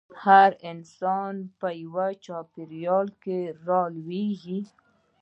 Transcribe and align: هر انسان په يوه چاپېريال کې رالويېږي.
هر 0.23 0.51
انسان 0.71 1.33
په 1.59 1.67
يوه 1.83 2.07
چاپېريال 2.25 3.07
کې 3.23 3.39
رالويېږي. 3.67 4.59